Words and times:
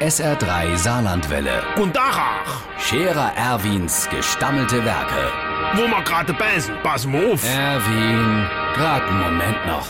SR3 0.00 0.76
Saarlandwelle. 0.76 1.60
Und 1.76 1.96
Dachach, 1.96 2.62
Scherer 2.78 3.32
Erwins 3.34 4.08
gestammelte 4.08 4.84
Werke. 4.84 5.32
wo 5.74 5.88
wir 5.88 6.02
gerade 6.02 6.32
beißen, 6.34 6.72
pass 6.84 7.04
mal 7.04 7.32
auf. 7.32 7.44
Erwin, 7.44 8.46
grad 8.74 9.02
einen 9.02 9.20
Moment 9.20 9.66
noch. 9.66 9.86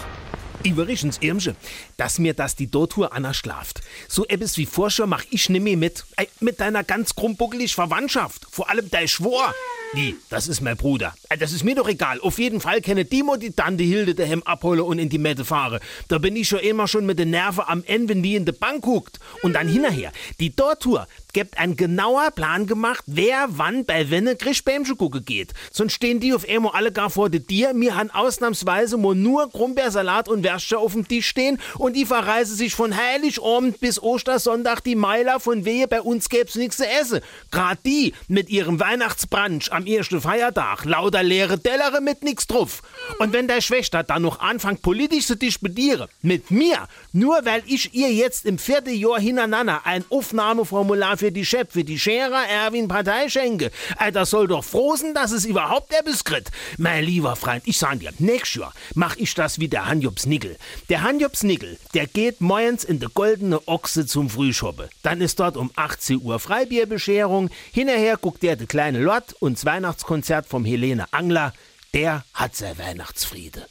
Übrigens, 0.64 1.18
Irmsche, 1.20 1.54
dass 1.98 2.18
mir 2.18 2.32
das 2.34 2.56
die 2.56 2.70
Dotur 2.70 3.12
Anna 3.12 3.34
schlaft. 3.34 3.82
So 4.08 4.26
etwas 4.26 4.56
wie 4.56 4.66
Forscher 4.66 5.06
mach 5.06 5.24
ich 5.30 5.50
nimmer 5.50 5.76
mit. 5.76 6.04
Ey, 6.16 6.28
mit 6.40 6.58
deiner 6.58 6.84
ganz 6.84 7.14
krummbuckelig 7.14 7.74
Verwandtschaft. 7.74 8.46
Vor 8.50 8.70
allem 8.70 8.90
dein 8.90 9.08
Schwor. 9.08 9.54
Wie, 9.94 10.16
das 10.28 10.48
ist 10.48 10.60
mein 10.60 10.76
Bruder. 10.76 11.14
Ey, 11.30 11.38
das 11.38 11.52
ist 11.52 11.64
mir 11.64 11.74
doch 11.74 11.88
egal. 11.88 12.20
Auf 12.20 12.38
jeden 12.38 12.60
Fall 12.60 12.82
kenne 12.82 13.06
Dimo 13.06 13.36
die 13.36 13.52
Tante 13.52 13.84
Hilde 13.84 14.14
daheim 14.14 14.42
abhole 14.42 14.84
und 14.84 14.98
in 14.98 15.08
die 15.08 15.18
Mette 15.18 15.46
fahre. 15.46 15.80
Da 16.08 16.18
bin 16.18 16.36
ich 16.36 16.48
schon 16.48 16.58
immer 16.58 16.86
schon 16.86 17.06
mit 17.06 17.18
den 17.18 17.30
Nerven 17.30 17.64
am 17.66 17.82
Ende, 17.86 18.10
wenn 18.10 18.22
die 18.22 18.36
in 18.36 18.44
die 18.44 18.52
Bank 18.52 18.82
guckt. 18.82 19.18
Und 19.42 19.54
dann 19.54 19.66
hinterher. 19.66 20.12
Die 20.40 20.54
Dotur 20.54 21.06
gibt 21.32 21.58
ein 21.58 21.76
genauer 21.76 22.30
Plan 22.32 22.66
gemacht, 22.66 23.04
wer 23.06 23.46
wann 23.50 23.84
bei 23.84 24.10
Wenne 24.10 24.36
Grischbämsche 24.36 24.96
gucke 24.96 25.22
geht. 25.22 25.54
Sonst 25.70 25.94
stehen 25.94 26.20
die 26.20 26.34
auf 26.34 26.46
einmal 26.48 26.72
alle 26.74 26.92
gar 26.92 27.10
vor 27.10 27.30
de 27.30 27.40
dir. 27.40 27.72
Mir 27.72 27.96
han 27.96 28.10
ausnahmsweise 28.10 28.96
mo 28.96 29.14
nur 29.14 29.48
Grumbeersalat 29.48 30.28
und 30.28 30.44
Würstchen 30.44 30.78
auf 30.78 30.92
dem 30.92 31.08
Tisch 31.08 31.28
stehen 31.28 31.58
und 31.78 31.94
die 31.94 32.06
verreise 32.06 32.54
sich 32.54 32.74
von 32.74 32.96
Heiligabend 32.96 33.80
bis 33.80 34.02
Ostersonntag 34.02 34.82
die 34.82 34.96
Meiler 34.96 35.40
von 35.40 35.64
Wehe, 35.64 35.88
bei 35.88 36.02
uns 36.02 36.28
gäb's 36.28 36.56
nichts 36.56 36.78
zu 36.78 36.86
essen. 36.86 37.20
Grad 37.50 37.78
die 37.86 38.14
mit 38.26 38.50
ihrem 38.50 38.80
Weihnachtsbrunch 38.80 39.72
am 39.78 39.86
ersten 39.86 40.20
Feiertag, 40.20 40.84
lauter 40.86 41.22
leere 41.22 41.56
Tellere 41.56 42.00
mit 42.00 42.24
nix 42.24 42.48
drauf. 42.48 42.82
Und 43.20 43.32
wenn 43.32 43.46
der 43.46 43.60
Schwester 43.60 44.02
dann 44.02 44.22
noch 44.22 44.40
anfängt 44.40 44.82
politisch 44.82 45.26
zu 45.26 45.36
disputieren, 45.36 46.08
mit 46.20 46.50
mir, 46.50 46.88
nur 47.12 47.44
weil 47.44 47.62
ich 47.64 47.94
ihr 47.94 48.12
jetzt 48.12 48.44
im 48.44 48.58
vierten 48.58 48.92
Jahr 48.92 49.20
hintereinander 49.20 49.82
ein 49.84 50.04
Aufnahmeformular 50.10 51.16
für 51.16 51.30
die 51.30 51.44
Chef, 51.44 51.70
für 51.70 51.84
die 51.84 51.96
Scherer 51.96 52.48
Erwin 52.48 52.88
Partei 52.88 53.28
schenke, 53.28 53.70
das 54.12 54.30
soll 54.30 54.48
doch 54.48 54.64
frohen, 54.64 55.14
dass 55.14 55.30
es 55.30 55.44
überhaupt 55.44 55.92
etwas 55.92 56.24
kriegt. 56.24 56.50
Mein 56.76 57.04
lieber 57.04 57.36
Freund, 57.36 57.62
ich 57.66 57.78
sag 57.78 58.00
dir, 58.00 58.10
nächstes 58.18 58.60
Jahr 58.60 58.74
mach 58.94 59.14
ich 59.16 59.32
das 59.34 59.60
wie 59.60 59.68
der 59.68 59.86
Hanjobs 59.86 60.26
Nickel. 60.26 60.56
Der 60.88 61.02
Hanjobs 61.02 61.44
Nickel, 61.44 61.78
der 61.94 62.08
geht 62.08 62.40
morgens 62.40 62.82
in 62.82 62.98
de 62.98 63.08
goldene 63.14 63.60
Ochse 63.68 64.06
zum 64.06 64.28
Frühschoppe. 64.28 64.88
Dann 65.04 65.20
ist 65.20 65.38
dort 65.38 65.56
um 65.56 65.70
18 65.76 66.20
Uhr 66.20 66.40
Freibierbescherung. 66.40 67.48
Hinterher 67.70 68.16
guckt 68.16 68.42
der 68.42 68.56
de 68.56 68.66
kleine 68.66 68.98
Lott 68.98 69.36
und 69.38 69.56
Weihnachtskonzert 69.68 70.46
vom 70.46 70.64
Helene 70.64 71.04
Angler. 71.12 71.52
Der 71.92 72.24
hat 72.32 72.56
sein 72.56 72.78
Weihnachtsfriede. 72.78 73.66